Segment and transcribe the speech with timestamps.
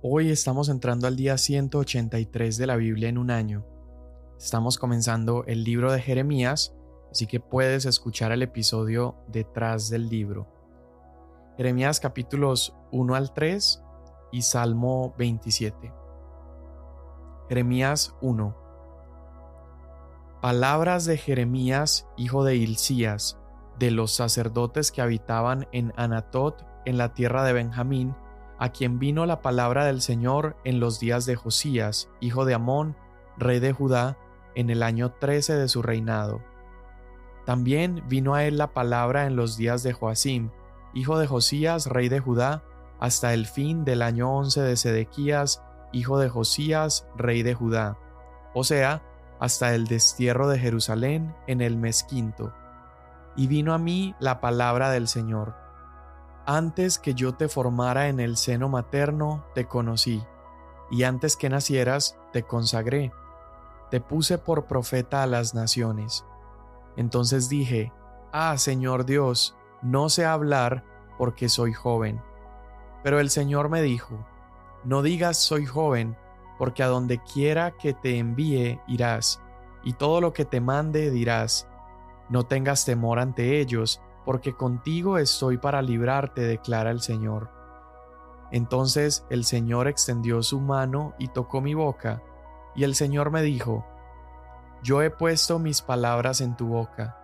[0.00, 3.66] Hoy estamos entrando al día 183 de la Biblia en un año.
[4.38, 6.72] Estamos comenzando el libro de Jeremías,
[7.10, 10.46] así que puedes escuchar el episodio detrás del libro.
[11.56, 13.82] Jeremías capítulos 1 al 3
[14.30, 15.92] y Salmo 27.
[17.48, 18.56] Jeremías 1.
[20.40, 23.36] Palabras de Jeremías, hijo de Hilcías,
[23.80, 28.14] de los sacerdotes que habitaban en Anatot, en la tierra de Benjamín,
[28.58, 32.96] a quien vino la palabra del Señor en los días de Josías, hijo de Amón,
[33.36, 34.18] rey de Judá,
[34.54, 36.42] en el año trece de su reinado.
[37.46, 40.50] También vino a él la palabra en los días de Joacim,
[40.92, 42.64] hijo de Josías, rey de Judá,
[42.98, 45.62] hasta el fin del año once de Sedequías,
[45.92, 47.96] hijo de Josías, rey de Judá,
[48.54, 49.02] o sea,
[49.38, 52.52] hasta el destierro de Jerusalén en el mes quinto.
[53.36, 55.67] Y vino a mí la palabra del Señor
[56.48, 60.24] antes que yo te formara en el seno materno, te conocí,
[60.90, 63.12] y antes que nacieras, te consagré.
[63.90, 66.24] Te puse por profeta a las naciones.
[66.96, 67.92] Entonces dije,
[68.32, 70.84] Ah, Señor Dios, no sé hablar
[71.18, 72.22] porque soy joven.
[73.02, 74.26] Pero el Señor me dijo,
[74.84, 76.16] No digas soy joven,
[76.56, 79.42] porque a donde quiera que te envíe irás,
[79.84, 81.68] y todo lo que te mande dirás.
[82.30, 87.48] No tengas temor ante ellos, porque contigo estoy para librarte, declara el Señor.
[88.50, 92.22] Entonces el Señor extendió su mano y tocó mi boca,
[92.74, 93.86] y el Señor me dijo,
[94.82, 97.16] Yo he puesto mis palabras en tu boca.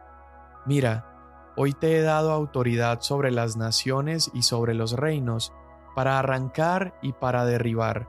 [0.65, 5.53] Mira, hoy te he dado autoridad sobre las naciones y sobre los reinos,
[5.95, 8.09] para arrancar y para derribar,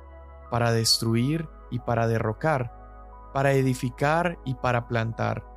[0.49, 5.54] para destruir y para derrocar, para edificar y para plantar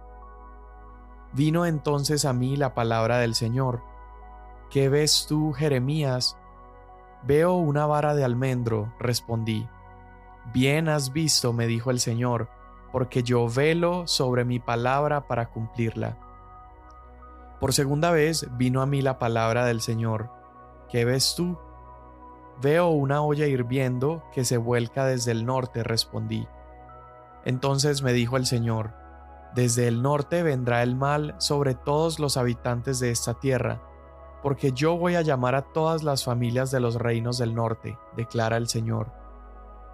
[1.39, 3.81] Vino entonces a mí la palabra del Señor.
[4.71, 6.37] ¿Qué ves tú, Jeremías?
[7.23, 9.69] Veo una vara de almendro, respondí.
[10.53, 12.49] Bien has visto, me dijo el Señor,
[12.91, 16.17] porque yo velo sobre mi palabra para cumplirla.
[17.61, 20.33] Por segunda vez vino a mí la palabra del Señor.
[20.91, 21.57] ¿Qué ves tú?
[22.61, 26.49] Veo una olla hirviendo que se vuelca desde el norte, respondí.
[27.45, 28.93] Entonces me dijo el Señor,
[29.55, 33.81] desde el norte vendrá el mal sobre todos los habitantes de esta tierra,
[34.43, 38.57] porque yo voy a llamar a todas las familias de los reinos del norte, declara
[38.57, 39.11] el Señor.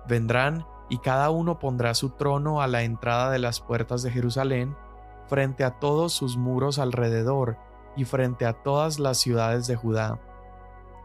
[0.06, 4.76] Vendrán y cada uno pondrá su trono a la entrada de las puertas de Jerusalén,
[5.28, 7.56] frente a todos sus muros alrededor
[7.96, 10.20] y frente a todas las ciudades de Judá.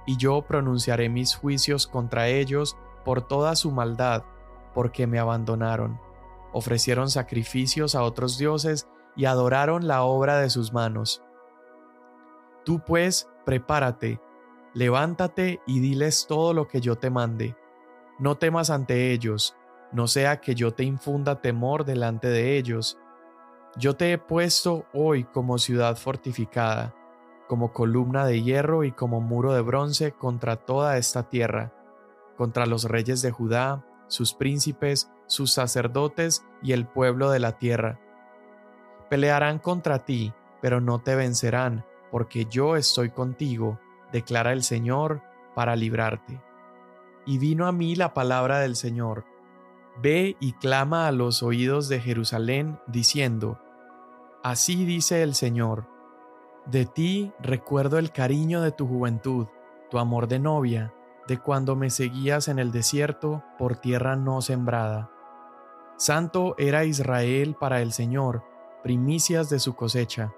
[0.05, 4.23] Y yo pronunciaré mis juicios contra ellos por toda su maldad,
[4.73, 5.99] porque me abandonaron
[6.53, 11.23] ofrecieron sacrificios a otros dioses y adoraron la obra de sus manos.
[12.65, 14.21] Tú pues, prepárate,
[14.73, 17.55] levántate y diles todo lo que yo te mande.
[18.19, 19.55] No temas ante ellos,
[19.91, 22.97] no sea que yo te infunda temor delante de ellos.
[23.75, 26.93] Yo te he puesto hoy como ciudad fortificada,
[27.47, 31.73] como columna de hierro y como muro de bronce contra toda esta tierra,
[32.37, 37.97] contra los reyes de Judá, sus príncipes, sus sacerdotes y el pueblo de la tierra.
[39.09, 43.79] Pelearán contra ti, pero no te vencerán, porque yo estoy contigo,
[44.11, 45.21] declara el Señor,
[45.55, 46.41] para librarte.
[47.25, 49.25] Y vino a mí la palabra del Señor.
[50.01, 53.59] Ve y clama a los oídos de Jerusalén, diciendo,
[54.43, 55.87] Así dice el Señor,
[56.65, 59.47] de ti recuerdo el cariño de tu juventud,
[59.89, 60.93] tu amor de novia,
[61.29, 65.11] de cuando me seguías en el desierto por tierra no sembrada.
[65.95, 68.43] Santo era Israel para el Señor,
[68.81, 70.33] primicias de su cosecha.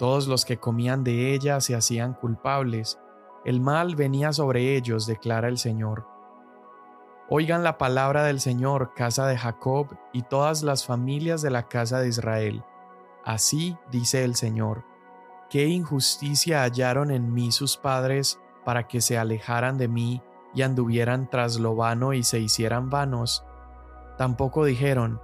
[0.00, 2.98] Todos los que comían de ella se hacían culpables,
[3.44, 6.08] el mal venía sobre ellos, declara el Señor.
[7.28, 12.00] Oigan la palabra del Señor, casa de Jacob, y todas las familias de la casa
[12.00, 12.64] de Israel.
[13.24, 14.84] Así dice el Señor.
[15.48, 20.22] ¿Qué injusticia hallaron en mí sus padres para que se alejaran de mí
[20.54, 23.44] y anduvieran tras lo vano y se hicieran vanos.
[24.18, 25.20] Tampoco dijeron,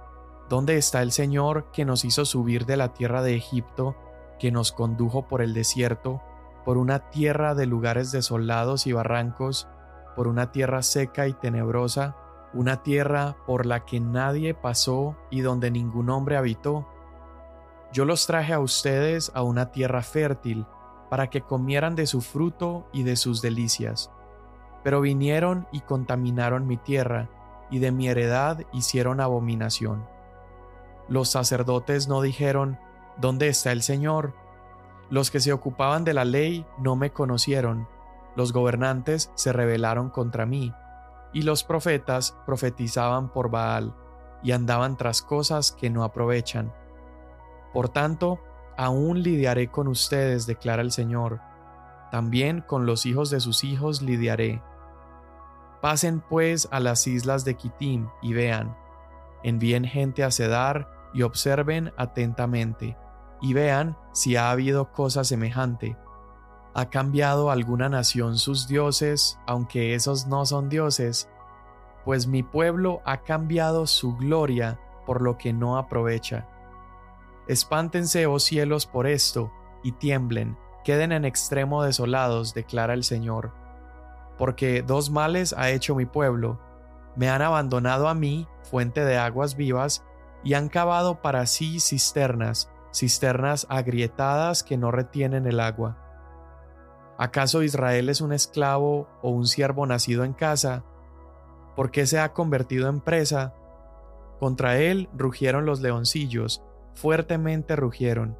[0.49, 3.95] ¿Dónde está el Señor que nos hizo subir de la tierra de Egipto,
[4.39, 6.23] que nos condujo por el desierto,
[6.65, 9.67] por una tierra de lugares desolados y barrancos,
[10.15, 12.15] por una tierra seca y tenebrosa,
[12.51, 16.87] una tierra por la que nadie pasó y donde ningún hombre habitó?
[17.93, 20.65] Yo los traje a ustedes a una tierra fértil,
[21.09, 24.11] para que comieran de su fruto y de sus delicias.
[24.83, 27.29] Pero vinieron y contaminaron mi tierra,
[27.71, 30.05] y de mi heredad hicieron abominación.
[31.07, 32.79] Los sacerdotes no dijeron,
[33.17, 34.33] ¿Dónde está el Señor?
[35.09, 37.87] Los que se ocupaban de la ley no me conocieron,
[38.35, 40.71] los gobernantes se rebelaron contra mí.
[41.31, 43.93] y los profetas profetizaban por Baal,
[44.41, 46.73] y andaban tras cosas que no aprovechan.
[47.73, 48.39] Por tanto,
[48.79, 51.41] aún lidiaré con ustedes, declara el Señor,
[52.11, 54.63] también con los hijos de sus hijos lidiaré.
[55.81, 58.77] Pasen pues a las islas de Kitim y vean,
[59.43, 62.95] envíen gente a Cedar y observen atentamente,
[63.41, 65.97] y vean si ha habido cosa semejante.
[66.73, 71.29] ¿Ha cambiado alguna nación sus dioses, aunque esos no son dioses?
[72.05, 76.47] Pues mi pueblo ha cambiado su gloria por lo que no aprovecha.
[77.49, 79.51] Espántense, oh cielos, por esto,
[79.83, 83.53] y tiemblen, queden en extremo desolados, declara el Señor.
[84.37, 86.59] Porque dos males ha hecho mi pueblo,
[87.15, 90.05] me han abandonado a mí, fuente de aguas vivas,
[90.43, 95.97] y han cavado para sí cisternas, cisternas agrietadas que no retienen el agua.
[97.17, 100.83] ¿Acaso Israel es un esclavo o un siervo nacido en casa?
[101.75, 103.55] ¿Por qué se ha convertido en presa?
[104.39, 106.61] Contra él rugieron los leoncillos,
[106.93, 108.37] fuertemente rugieron,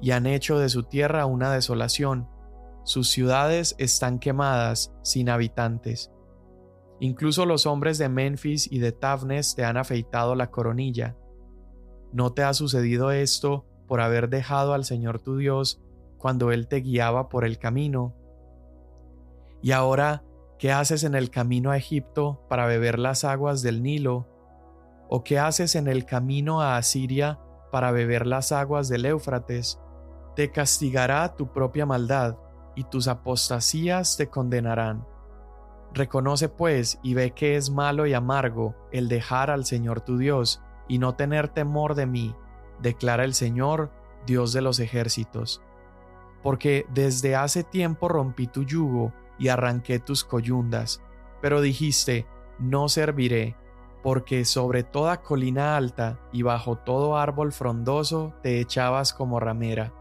[0.00, 2.28] y han hecho de su tierra una desolación.
[2.84, 6.12] Sus ciudades están quemadas, sin habitantes.
[7.00, 11.16] Incluso los hombres de Memphis y de Tafnes te han afeitado la coronilla.
[12.12, 15.82] ¿No te ha sucedido esto por haber dejado al Señor tu Dios
[16.16, 18.14] cuando Él te guiaba por el camino?
[19.62, 20.24] Y ahora,
[20.58, 24.28] ¿qué haces en el camino a Egipto para beber las aguas del Nilo?
[25.08, 27.40] ¿O qué haces en el camino a Asiria
[27.70, 29.80] para beber las aguas del Éufrates?
[30.34, 32.36] Te castigará tu propia maldad,
[32.76, 35.06] y tus apostasías te condenarán.
[35.92, 40.62] Reconoce pues y ve que es malo y amargo el dejar al Señor tu Dios
[40.88, 42.36] y no tener temor de mí,
[42.80, 43.90] declara el Señor,
[44.26, 45.62] Dios de los ejércitos.
[46.42, 51.02] Porque desde hace tiempo rompí tu yugo y arranqué tus coyundas,
[51.40, 52.26] pero dijiste,
[52.58, 53.56] no serviré,
[54.06, 59.92] porque sobre toda colina alta y bajo todo árbol frondoso te echabas como ramera.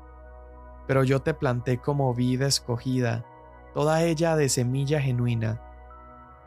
[0.85, 3.25] Pero yo te planté como vida escogida,
[3.73, 5.59] toda ella de semilla genuina.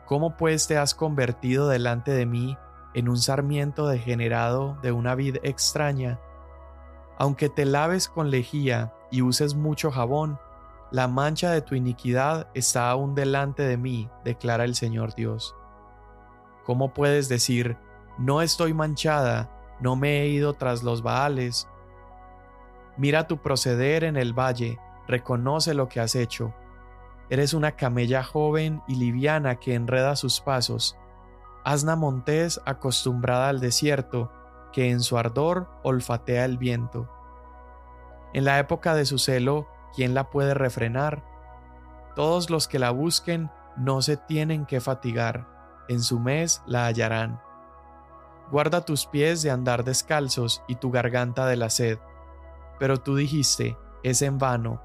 [0.05, 2.57] ¿Cómo pues te has convertido delante de mí
[2.93, 6.17] en un sarmiento degenerado de una vid extraña?
[7.17, 10.39] Aunque te laves con lejía y uses mucho jabón,
[10.91, 15.57] la mancha de tu iniquidad está aún delante de mí, declara el Señor Dios.
[16.69, 17.77] ¿Cómo puedes decir,
[18.19, 19.49] no estoy manchada,
[19.79, 21.67] no me he ido tras los Baales?
[22.95, 24.77] Mira tu proceder en el valle,
[25.07, 26.53] reconoce lo que has hecho.
[27.31, 30.95] Eres una camella joven y liviana que enreda sus pasos,
[31.65, 34.31] asna montés acostumbrada al desierto,
[34.71, 37.09] que en su ardor olfatea el viento.
[38.31, 41.23] En la época de su celo, ¿quién la puede refrenar?
[42.15, 45.58] Todos los que la busquen no se tienen que fatigar,
[45.89, 47.41] en su mes la hallarán.
[48.51, 51.99] Guarda tus pies de andar descalzos y tu garganta de la sed.
[52.79, 54.81] Pero tú dijiste, es en vano.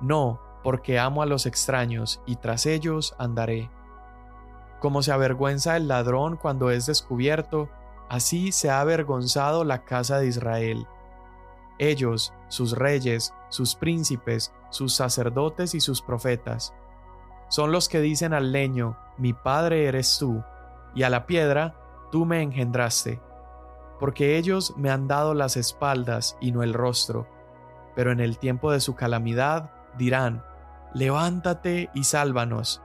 [0.00, 3.70] No, porque amo a los extraños y tras ellos andaré.
[4.80, 7.70] Como se avergüenza el ladrón cuando es descubierto,
[8.08, 10.86] así se ha avergonzado la casa de Israel.
[11.78, 16.74] Ellos, sus reyes, sus príncipes, sus sacerdotes y sus profetas,
[17.48, 20.42] son los que dicen al leño, mi padre eres tú,
[20.94, 21.74] y a la piedra,
[22.10, 23.20] tú me engendraste,
[23.98, 27.26] porque ellos me han dado las espaldas y no el rostro,
[27.94, 30.44] pero en el tiempo de su calamidad dirán,
[30.94, 32.82] levántate y sálvanos.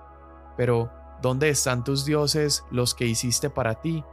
[0.56, 4.04] Pero, ¿dónde están tus dioses, los que hiciste para ti?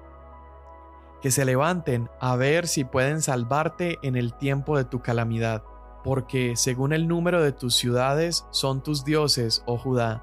[1.20, 5.62] Que se levanten a ver si pueden salvarte en el tiempo de tu calamidad,
[6.02, 10.22] porque según el número de tus ciudades son tus dioses, oh Judá.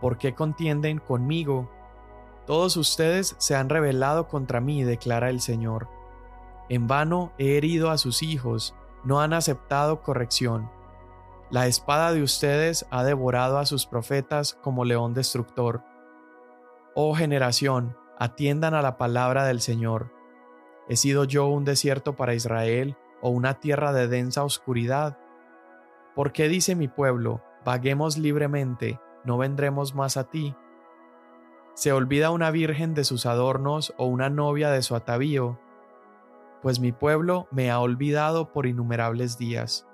[0.00, 1.70] ¿Por qué contienden conmigo?
[2.46, 5.88] Todos ustedes se han rebelado contra mí, declara el Señor.
[6.68, 10.70] En vano he herido a sus hijos, no han aceptado corrección.
[11.50, 15.82] La espada de ustedes ha devorado a sus profetas como león destructor.
[16.94, 20.12] Oh generación, atiendan a la palabra del Señor.
[20.88, 25.18] ¿He sido yo un desierto para Israel o una tierra de densa oscuridad?
[26.14, 30.54] ¿Por qué dice mi pueblo, vaguemos libremente, no vendremos más a ti?
[31.74, 35.58] ¿Se olvida una virgen de sus adornos o una novia de su atavío?
[36.62, 39.86] Pues mi pueblo me ha olvidado por innumerables días.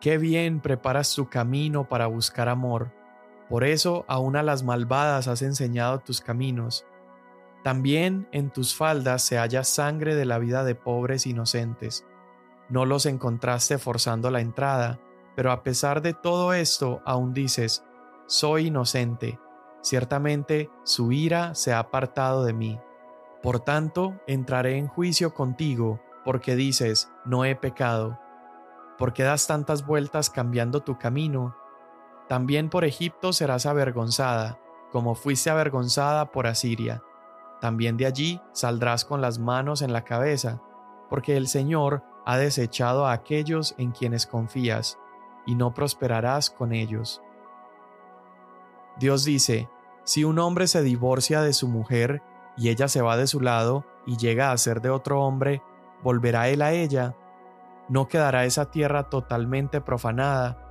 [0.00, 2.92] Qué bien preparas tu camino para buscar amor.
[3.48, 6.86] Por eso aún a las malvadas has enseñado tus caminos.
[7.64, 12.06] También en tus faldas se halla sangre de la vida de pobres inocentes.
[12.68, 15.00] No los encontraste forzando la entrada,
[15.36, 17.84] pero a pesar de todo esto aún dices,
[18.30, 19.40] soy inocente,
[19.82, 22.78] ciertamente su ira se ha apartado de mí.
[23.42, 28.20] Por tanto, entraré en juicio contigo, porque dices, no he pecado.
[28.98, 31.56] ¿Por qué das tantas vueltas cambiando tu camino?
[32.28, 34.60] También por Egipto serás avergonzada,
[34.92, 37.02] como fuiste avergonzada por Asiria.
[37.60, 40.62] También de allí saldrás con las manos en la cabeza,
[41.08, 45.00] porque el Señor ha desechado a aquellos en quienes confías,
[45.46, 47.20] y no prosperarás con ellos.
[48.98, 49.68] Dios dice,
[50.04, 52.22] si un hombre se divorcia de su mujer
[52.56, 55.62] y ella se va de su lado y llega a ser de otro hombre,
[56.02, 57.14] ¿volverá él a ella?
[57.88, 60.66] ¿No quedará esa tierra totalmente profanada?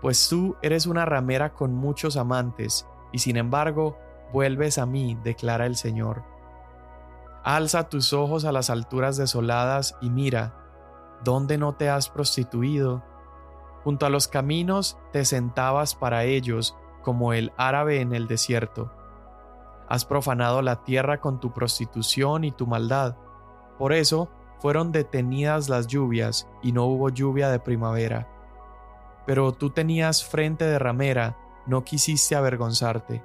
[0.00, 3.98] Pues tú eres una ramera con muchos amantes, y sin embargo
[4.32, 6.22] vuelves a mí, declara el Señor.
[7.44, 10.54] Alza tus ojos a las alturas desoladas y mira,
[11.24, 13.02] ¿dónde no te has prostituido?
[13.84, 18.92] Junto a los caminos te sentabas para ellos como el árabe en el desierto.
[19.88, 23.16] Has profanado la tierra con tu prostitución y tu maldad.
[23.78, 28.28] Por eso fueron detenidas las lluvias y no hubo lluvia de primavera.
[29.26, 31.36] Pero tú tenías frente de ramera,
[31.66, 33.22] no quisiste avergonzarte.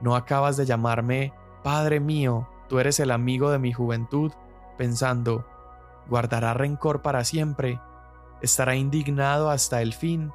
[0.00, 1.32] No acabas de llamarme,
[1.62, 4.32] Padre mío, tú eres el amigo de mi juventud,
[4.76, 5.44] pensando,
[6.08, 7.80] guardará rencor para siempre,
[8.40, 10.32] estará indignado hasta el fin.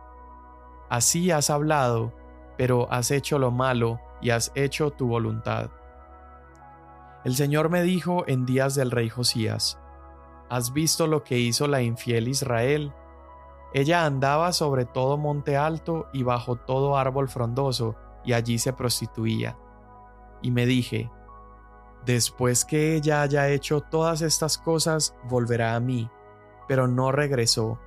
[0.89, 2.13] Así has hablado,
[2.57, 5.69] pero has hecho lo malo y has hecho tu voluntad.
[7.23, 9.79] El Señor me dijo en días del rey Josías,
[10.49, 12.93] ¿has visto lo que hizo la infiel Israel?
[13.73, 19.57] Ella andaba sobre todo monte alto y bajo todo árbol frondoso, y allí se prostituía.
[20.41, 21.09] Y me dije,
[22.05, 26.09] después que ella haya hecho todas estas cosas, volverá a mí.
[26.67, 27.79] Pero no regresó,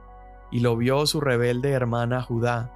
[0.50, 2.72] y lo vio su rebelde hermana Judá,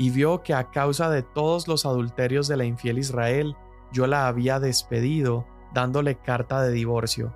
[0.00, 3.54] y vio que a causa de todos los adulterios de la infiel Israel,
[3.92, 7.34] yo la había despedido, dándole carta de divorcio.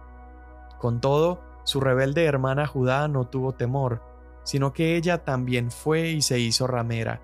[0.78, 4.02] Con todo, su rebelde hermana Judá no tuvo temor,
[4.44, 7.20] sino que ella también fue y se hizo ramera.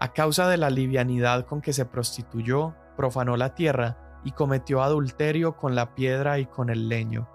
[0.00, 5.58] A causa de la livianidad con que se prostituyó, profanó la tierra y cometió adulterio
[5.58, 7.28] con la piedra y con el leño.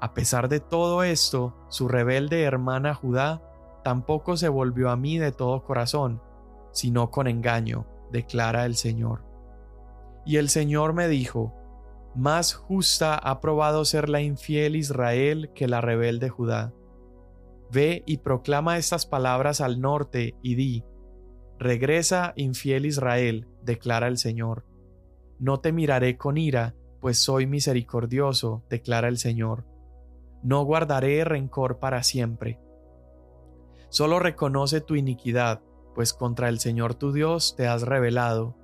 [0.00, 3.40] A pesar de todo esto, su rebelde hermana Judá
[3.82, 6.22] tampoco se volvió a mí de todo corazón,
[6.72, 9.24] sino con engaño, declara el Señor.
[10.24, 11.54] Y el Señor me dijo,
[12.14, 16.72] Más justa ha probado ser la infiel Israel que la rebelde Judá.
[17.72, 20.84] Ve y proclama estas palabras al norte y di,
[21.58, 24.64] Regresa, infiel Israel, declara el Señor.
[25.38, 29.66] No te miraré con ira, pues soy misericordioso, declara el Señor.
[30.42, 32.58] No guardaré rencor para siempre.
[33.90, 35.62] Solo reconoce tu iniquidad,
[35.96, 38.54] pues contra el Señor tu Dios te has rebelado.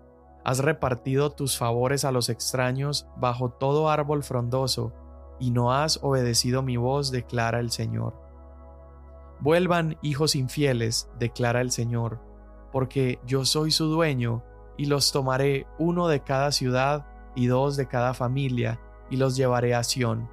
[0.45, 4.92] Has repartido tus favores a los extraños bajo todo árbol frondoso,
[5.40, 8.14] y no has obedecido mi voz, declara el Señor.
[9.40, 12.21] Vuelvan, hijos infieles, declara el Señor,
[12.71, 14.45] porque yo soy su dueño,
[14.76, 17.04] y los tomaré uno de cada ciudad
[17.35, 18.80] y dos de cada familia,
[19.11, 20.30] y los llevaré a Sión.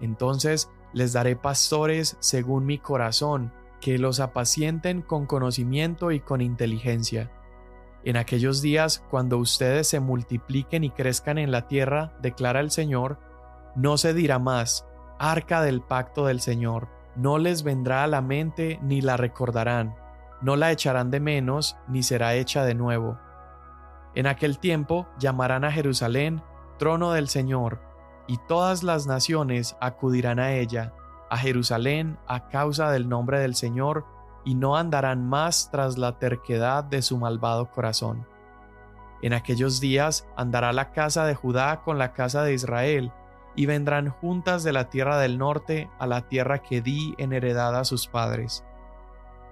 [0.00, 7.30] Entonces les daré pastores según mi corazón, que los apacienten con conocimiento y con inteligencia.
[8.04, 13.18] En aquellos días, cuando ustedes se multipliquen y crezcan en la tierra, declara el Señor,
[13.76, 14.86] no se dirá más,
[15.18, 19.96] arca del pacto del Señor, no les vendrá a la mente ni la recordarán,
[20.40, 23.18] no la echarán de menos ni será hecha de nuevo.
[24.14, 26.42] En aquel tiempo llamarán a Jerusalén
[26.78, 27.80] trono del Señor,
[28.28, 30.92] y todas las naciones acudirán a ella,
[31.30, 34.06] a Jerusalén a causa del nombre del Señor,
[34.44, 38.26] y no andarán más tras la terquedad de su malvado corazón.
[39.20, 43.12] En aquellos días andará la casa de Judá con la casa de Israel,
[43.54, 47.76] y vendrán juntas de la tierra del norte a la tierra que di en heredad
[47.76, 48.64] a sus padres.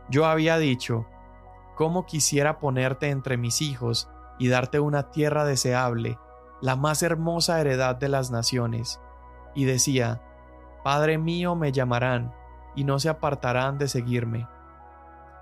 [0.09, 1.07] Yo había dicho,
[1.75, 6.19] ¿cómo quisiera ponerte entre mis hijos y darte una tierra deseable,
[6.61, 9.01] la más hermosa heredad de las naciones?
[9.57, 10.23] Y decía,
[10.87, 12.33] Padre mío me llamarán,
[12.77, 14.47] y no se apartarán de seguirme.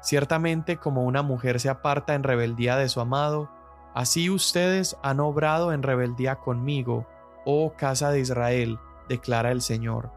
[0.01, 3.51] Ciertamente como una mujer se aparta en rebeldía de su amado,
[3.93, 7.07] así ustedes han obrado en rebeldía conmigo,
[7.45, 10.13] oh casa de Israel, declara el Señor.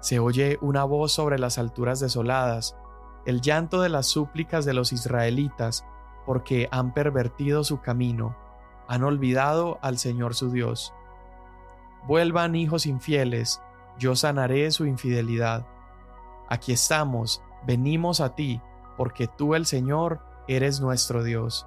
[0.00, 2.78] Se oye una voz sobre las alturas desoladas,
[3.26, 5.84] el llanto de las súplicas de los israelitas,
[6.24, 8.34] porque han pervertido su camino,
[8.88, 10.94] han olvidado al Señor su Dios.
[12.06, 13.60] Vuelvan hijos infieles,
[13.98, 15.66] yo sanaré su infidelidad.
[16.48, 18.60] Aquí estamos, venimos a ti,
[18.96, 21.66] porque tú el Señor eres nuestro Dios.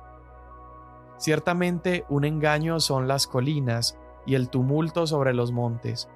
[1.17, 6.09] Ciertamente un engaño son las colinas y el tumulto sobre los montes.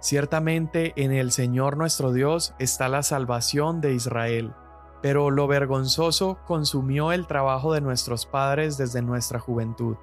[0.00, 4.52] Ciertamente en el Señor nuestro Dios está la salvación de Israel,
[5.00, 9.96] pero lo vergonzoso consumió el trabajo de nuestros padres desde nuestra juventud,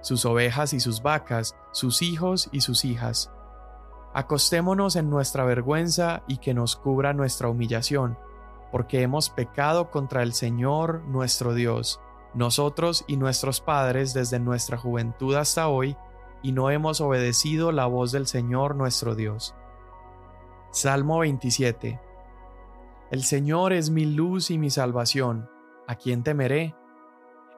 [0.00, 3.30] sus ovejas y sus vacas, sus hijos y sus hijas.
[4.14, 8.18] Acostémonos en nuestra vergüenza y que nos cubra nuestra humillación,
[8.70, 12.00] porque hemos pecado contra el Señor nuestro Dios
[12.34, 15.96] nosotros y nuestros padres desde nuestra juventud hasta hoy,
[16.42, 19.54] y no hemos obedecido la voz del Señor nuestro Dios.
[20.70, 22.00] Salmo 27
[23.10, 25.48] El Señor es mi luz y mi salvación,
[25.86, 26.74] ¿a quién temeré?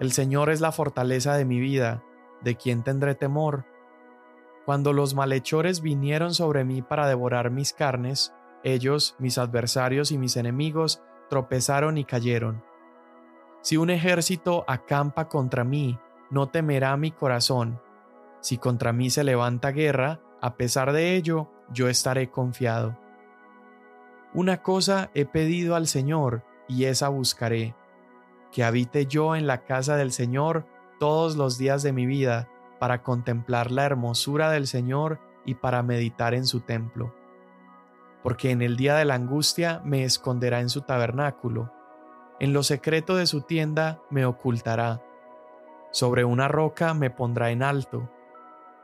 [0.01, 2.03] El Señor es la fortaleza de mi vida,
[2.43, 3.65] ¿de quién tendré temor?
[4.65, 10.37] Cuando los malhechores vinieron sobre mí para devorar mis carnes, ellos, mis adversarios y mis
[10.37, 12.65] enemigos, tropezaron y cayeron.
[13.61, 15.99] Si un ejército acampa contra mí,
[16.31, 17.81] no temerá mi corazón.
[18.41, 22.99] Si contra mí se levanta guerra, a pesar de ello, yo estaré confiado.
[24.35, 27.75] Una cosa he pedido al Señor, y esa buscaré,
[28.51, 30.67] que habite yo en la casa del Señor
[30.99, 32.49] todos los días de mi vida,
[32.85, 37.15] para contemplar la hermosura del Señor y para meditar en su templo.
[38.23, 41.73] Porque en el día de la angustia me esconderá en su tabernáculo
[42.41, 45.03] en lo secreto de su tienda me ocultará.
[45.93, 48.11] Sobre una roca me pondrá en alto.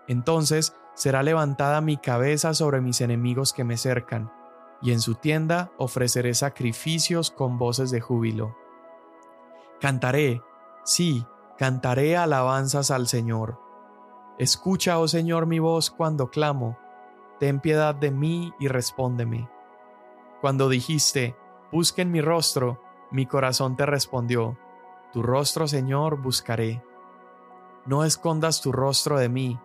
[0.07, 4.33] Entonces será levantada mi cabeza sobre mis enemigos que me cercan,
[4.81, 8.57] y en su tienda ofreceré sacrificios con voces de júbilo.
[9.81, 10.43] Cantaré,
[10.85, 11.27] sí,
[11.59, 13.59] cantaré alabanzas al Señor.
[14.41, 16.79] Escucha, oh Señor, mi voz cuando clamo.
[17.39, 19.51] Ten piedad de mí y respóndeme.
[20.41, 21.37] Cuando dijiste,
[21.71, 22.81] busquen mi rostro,
[23.11, 24.57] mi corazón te respondió,
[25.13, 26.83] Tu rostro, Señor, buscaré.
[27.85, 29.61] No escondas tu rostro de mí,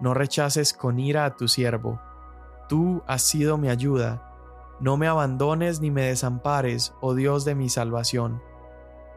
[0.00, 1.98] no rechaces con ira a tu siervo.
[2.68, 4.76] Tú has sido mi ayuda.
[4.80, 8.42] No me abandones ni me desampares, oh Dios de mi salvación.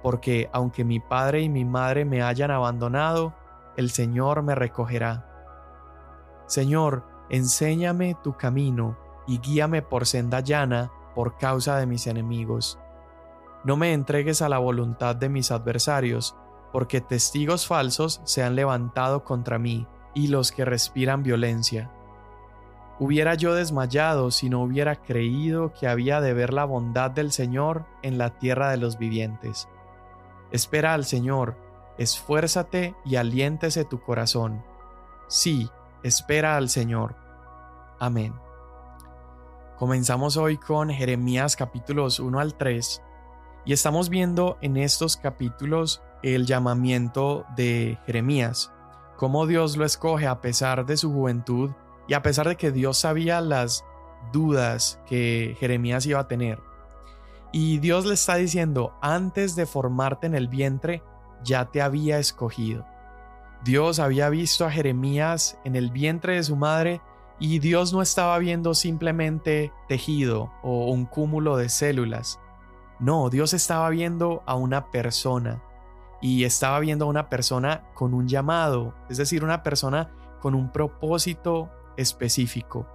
[0.02, 3.34] Porque aunque mi padre y mi madre me hayan abandonado,
[3.78, 5.30] el Señor me recogerá.
[6.48, 12.80] Señor, enséñame tu camino y guíame por senda llana por causa de mis enemigos
[13.64, 16.36] no me entregues a la voluntad de mis adversarios,
[16.74, 21.90] porque testigos falsos se han levantado contra mí, y los que respiran violencia.
[23.00, 27.86] Hubiera yo desmayado si no hubiera creído que había de ver la bondad del Señor
[28.02, 29.70] en la tierra de los vivientes.
[30.52, 31.56] Espera al Señor,
[31.98, 34.64] esfuérzate y aliéntese tu corazón.
[35.28, 35.70] Sí,
[36.04, 37.16] espera al Señor.
[38.00, 38.34] Amén.
[39.78, 43.02] Comenzamos hoy con Jeremías capítulos 1 al 3
[43.66, 48.72] y estamos viendo en estos capítulos el llamamiento de Jeremías,
[49.18, 51.72] cómo Dios lo escoge a pesar de su juventud
[52.08, 53.86] y a pesar de que Dios sabía las
[54.32, 56.62] dudas que Jeremías iba a tener.
[57.52, 61.04] Y Dios le está diciendo, antes de formarte en el vientre,
[61.44, 62.86] ya te había escogido.
[63.64, 67.02] Dios había visto a Jeremías en el vientre de su madre
[67.40, 72.40] y Dios no estaba viendo simplemente tejido o un cúmulo de células.
[73.00, 75.62] No, Dios estaba viendo a una persona
[76.22, 80.72] y estaba viendo a una persona con un llamado, es decir, una persona con un
[80.72, 82.88] propósito específico.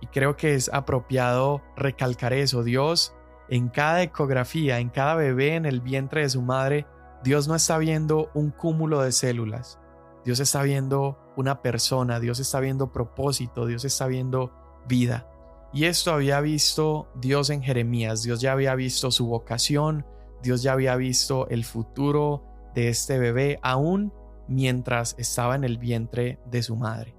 [0.00, 2.62] Y creo que es apropiado recalcar eso.
[2.62, 3.14] Dios,
[3.48, 6.86] en cada ecografía, en cada bebé en el vientre de su madre,
[7.22, 9.78] Dios no está viendo un cúmulo de células.
[10.24, 14.52] Dios está viendo una persona, Dios está viendo propósito, Dios está viendo
[14.86, 15.26] vida.
[15.72, 20.04] Y esto había visto Dios en Jeremías, Dios ya había visto su vocación,
[20.42, 24.12] Dios ya había visto el futuro de este bebé aún
[24.48, 27.14] mientras estaba en el vientre de su madre.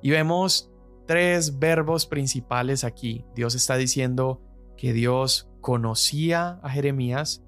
[0.00, 0.70] Y vemos
[1.06, 3.24] tres verbos principales aquí.
[3.34, 4.40] Dios está diciendo
[4.76, 7.42] que Dios conocía a Jeremías,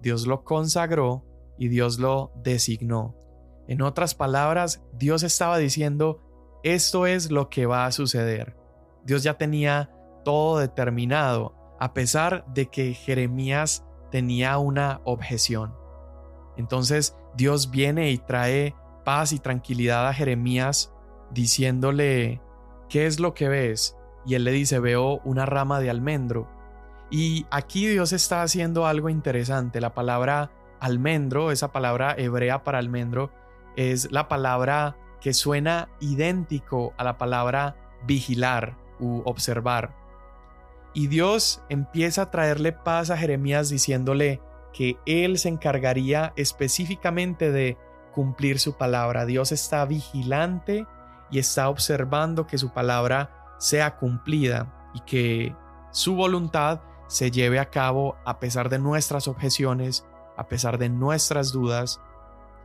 [0.00, 1.24] Dios lo consagró
[1.58, 3.14] y Dios lo designó.
[3.66, 6.22] En otras palabras, Dios estaba diciendo,
[6.62, 8.56] esto es lo que va a suceder.
[9.04, 9.90] Dios ya tenía
[10.24, 15.74] todo determinado, a pesar de que Jeremías tenía una objeción.
[16.56, 20.92] Entonces Dios viene y trae paz y tranquilidad a Jeremías
[21.30, 22.40] diciéndole,
[22.88, 23.96] ¿qué es lo que ves?
[24.26, 26.48] Y él le dice, veo una rama de almendro.
[27.10, 29.80] Y aquí Dios está haciendo algo interesante.
[29.80, 33.30] La palabra almendro, esa palabra hebrea para almendro,
[33.76, 39.94] es la palabra que suena idéntico a la palabra vigilar u observar.
[40.94, 44.40] Y Dios empieza a traerle paz a Jeremías diciéndole
[44.72, 47.76] que él se encargaría específicamente de
[48.12, 49.26] cumplir su palabra.
[49.26, 50.86] Dios está vigilante
[51.30, 55.54] y está observando que su palabra sea cumplida y que
[55.90, 60.06] su voluntad se lleve a cabo a pesar de nuestras objeciones,
[60.38, 62.00] a pesar de nuestras dudas.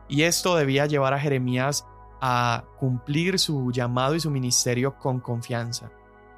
[0.08, 1.86] Y esto debía llevar a Jeremías
[2.22, 5.92] a cumplir su llamado y su ministerio con confianza.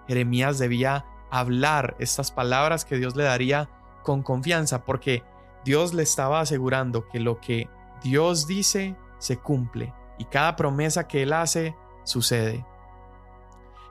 [0.07, 3.69] Jeremías debía hablar estas palabras que Dios le daría
[4.03, 5.23] con confianza porque
[5.63, 7.69] Dios le estaba asegurando que lo que
[8.03, 12.65] Dios dice se cumple y cada promesa que él hace sucede.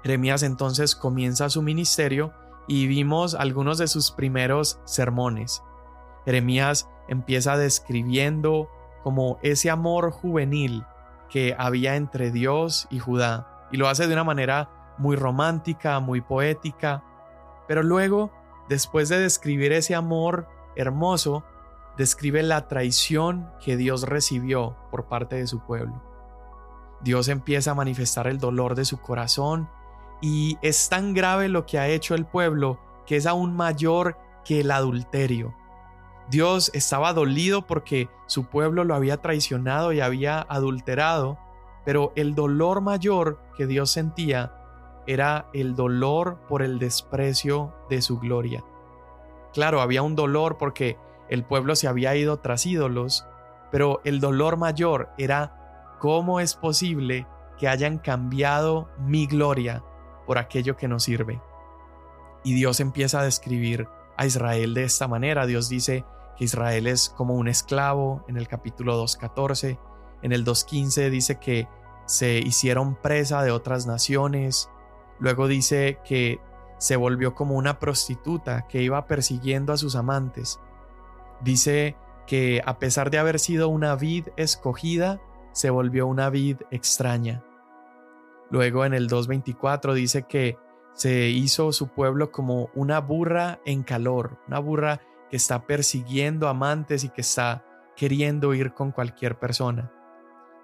[0.03, 2.33] Jeremías entonces comienza su ministerio
[2.69, 5.63] y vimos algunos de sus primeros sermones.
[6.25, 8.69] Jeremías empieza describiendo
[9.03, 10.85] como ese amor juvenil
[11.29, 16.21] que había entre Dios y Judá y lo hace de una manera muy romántica, muy
[16.21, 17.03] poética,
[17.67, 18.31] pero luego,
[18.69, 21.45] después de describir ese amor hermoso,
[21.97, 26.03] describe la traición que Dios recibió por parte de su pueblo.
[27.01, 29.69] Dios empieza a manifestar el dolor de su corazón
[30.21, 34.61] y es tan grave lo que ha hecho el pueblo que es aún mayor que
[34.61, 35.55] el adulterio.
[36.31, 41.39] Dios estaba dolido porque su pueblo lo había traicionado y había adulterado,
[41.85, 44.53] pero el dolor mayor que Dios sentía
[45.07, 48.65] era el dolor por el desprecio de su gloria.
[49.53, 53.27] Claro, había un dolor porque el pueblo se había ido tras ídolos,
[53.71, 57.27] pero el dolor mayor era cómo es posible
[57.59, 59.85] que hayan cambiado mi gloria
[60.27, 61.41] por aquello que no sirve.
[62.43, 65.47] Y Dios empieza a describir a Israel de esta manera.
[65.47, 66.05] Dios dice
[66.37, 69.79] que Israel es como un esclavo en el capítulo 2.14.
[70.23, 71.69] En el 2.15 dice que
[72.07, 74.71] se hicieron presa de otras naciones.
[75.19, 76.41] Luego dice que
[76.79, 80.61] se volvió como una prostituta que iba persiguiendo a sus amantes.
[81.41, 85.21] Dice que a pesar de haber sido una vid escogida,
[85.53, 87.45] se volvió una vid extraña.
[88.51, 90.59] Luego en el 2.24 dice que
[90.95, 97.05] se hizo su pueblo como una burra en calor, una burra que está persiguiendo amantes
[97.05, 97.65] y que está
[97.97, 99.93] queriendo ir con cualquier persona.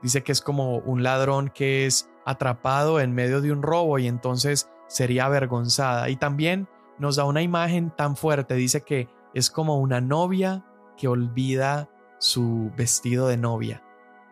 [0.03, 4.07] Dice que es como un ladrón que es atrapado en medio de un robo y
[4.07, 6.09] entonces sería avergonzada.
[6.09, 6.69] Y también
[6.99, 10.65] nos da una imagen tan fuerte, dice que es como una novia
[10.97, 13.83] que olvida su vestido de novia.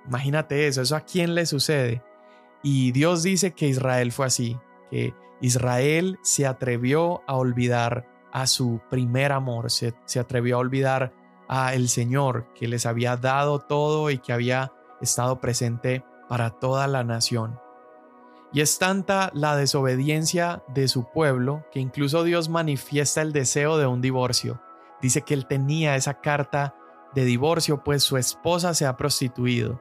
[0.07, 2.03] Imagínate eso, eso a quién le sucede.
[2.63, 4.59] Y Dios dice que Israel fue así,
[4.91, 11.13] que Israel se atrevió a olvidar a su primer amor, se, se atrevió a olvidar
[11.49, 16.87] a el Señor que les había dado todo y que había estado presente para toda
[16.87, 17.59] la nación.
[18.53, 23.87] Y es tanta la desobediencia de su pueblo que incluso Dios manifiesta el deseo de
[23.87, 24.61] un divorcio.
[25.03, 26.75] Dice que él tenía esa carta
[27.15, 29.81] de divorcio, pues su esposa se ha prostituido.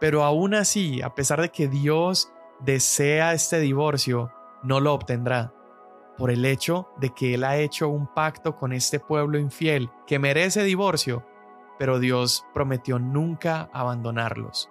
[0.00, 4.32] Pero aún así, a pesar de que Dios desea este divorcio,
[4.62, 5.52] no lo obtendrá,
[6.16, 10.18] por el hecho de que Él ha hecho un pacto con este pueblo infiel que
[10.18, 11.26] merece divorcio,
[11.78, 14.70] pero Dios prometió nunca abandonarlos.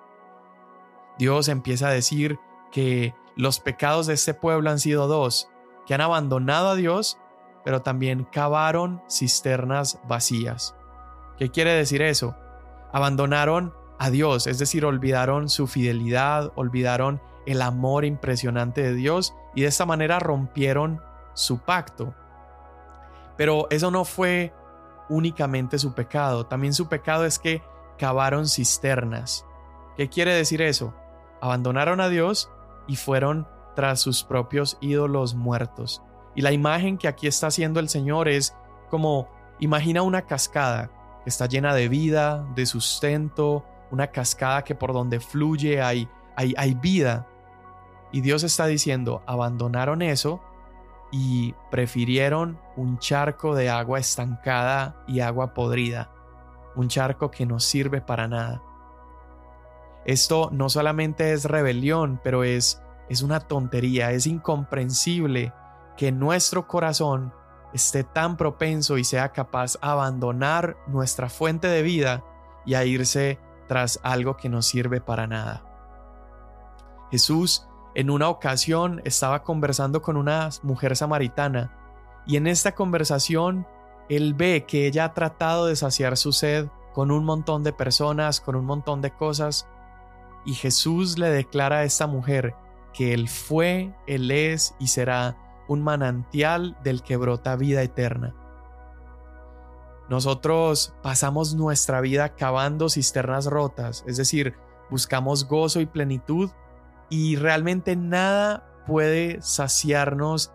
[1.18, 2.40] Dios empieza a decir
[2.72, 5.50] que los pecados de este pueblo han sido dos,
[5.86, 7.20] que han abandonado a Dios,
[7.64, 10.76] pero también cavaron cisternas vacías.
[11.38, 12.36] ¿Qué quiere decir eso?
[12.92, 19.62] Abandonaron a Dios, es decir, olvidaron su fidelidad, olvidaron el amor impresionante de Dios y
[19.62, 21.02] de esta manera rompieron
[21.34, 22.14] su pacto.
[23.38, 24.54] Pero eso no fue
[25.10, 27.62] únicamente su pecado, también su pecado es que
[27.98, 29.46] cavaron cisternas.
[29.98, 30.94] ¿Qué quiere decir eso?
[31.42, 32.50] Abandonaron a Dios
[32.88, 36.02] y fueron tras sus propios ídolos muertos.
[36.36, 38.56] Y la imagen que aquí está haciendo el Señor es
[38.90, 40.90] como imagina una cascada
[41.24, 46.54] que está llena de vida, de sustento, una cascada que por donde fluye hay, hay,
[46.58, 47.28] hay vida.
[48.12, 50.42] Y Dios está diciendo, abandonaron eso
[51.16, 56.12] y prefirieron un charco de agua estancada y agua podrida,
[56.76, 58.64] un charco que no sirve para nada.
[60.06, 65.54] Esto no solamente es rebelión, pero es, es una tontería, es incomprensible
[65.98, 67.32] que nuestro corazón
[67.74, 72.24] esté tan propenso y sea capaz de abandonar nuestra fuente de vida
[72.66, 75.64] y a irse tras algo que no sirve para nada.
[77.12, 81.72] Jesús en una ocasión estaba conversando con una mujer samaritana
[82.26, 83.68] y en esta conversación
[84.10, 88.40] él ve que ella ha tratado de saciar su sed con un montón de personas,
[88.40, 89.68] con un montón de cosas,
[90.46, 92.56] y Jesús le declara a esta mujer
[92.94, 98.36] que Él fue, Él es y será un manantial del que brota vida eterna.
[100.10, 104.56] Nosotros pasamos nuestra vida cavando cisternas rotas, es decir,
[104.90, 106.52] buscamos gozo y plenitud
[107.10, 110.52] y realmente nada puede saciarnos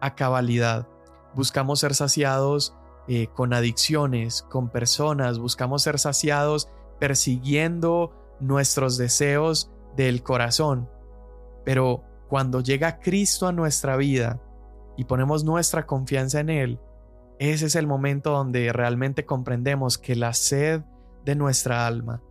[0.00, 0.86] a cabalidad.
[1.34, 2.74] Buscamos ser saciados
[3.08, 10.88] eh, con adicciones, con personas, buscamos ser saciados persiguiendo nuestros deseos del corazón.
[11.64, 14.40] Pero cuando llega Cristo a nuestra vida
[14.96, 16.80] y ponemos nuestra confianza en Él,
[17.38, 20.82] ese es el momento donde realmente comprendemos que la sed
[21.24, 22.22] de nuestra alma,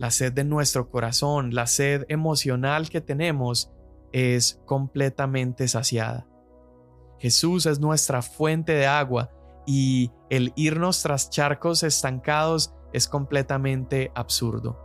[0.00, 3.70] la sed de nuestro corazón, la sed emocional que tenemos
[4.12, 6.26] es completamente saciada.
[7.18, 9.30] Jesús es nuestra fuente de agua
[9.66, 14.80] y el irnos tras charcos estancados es completamente absurdo.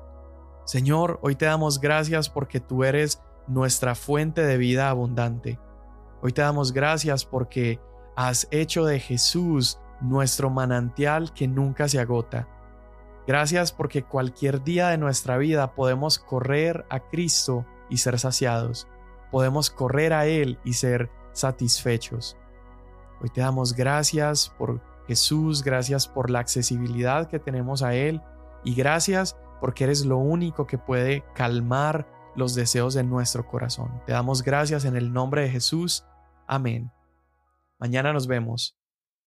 [0.65, 5.58] Señor, hoy te damos gracias porque tú eres nuestra fuente de vida abundante.
[6.21, 7.80] Hoy te damos gracias porque
[8.17, 12.49] has hecho de Jesús nuestro manantial que nunca se agota.
[13.27, 18.88] Gracias porque cualquier día de nuestra vida podemos correr a Cristo y ser saciados.
[19.31, 22.38] Podemos correr a Él y ser satisfechos.
[23.21, 28.21] Hoy te damos gracias por Jesús, gracias por la accesibilidad que tenemos a Él
[28.63, 34.01] y gracias porque eres lo único que puede calmar los deseos de nuestro corazón.
[34.05, 36.05] Te damos gracias en el nombre de Jesús.
[36.47, 36.91] Amén.
[37.79, 38.75] Mañana nos vemos.